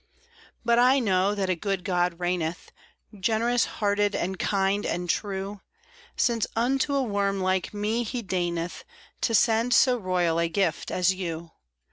[0.65, 2.71] But I know that a good God reigneth,
[3.19, 5.61] Generous hearted and kind and true;
[6.17, 8.83] Since unto a worm like me he deigneth
[9.21, 11.51] To send so royal a gift as you.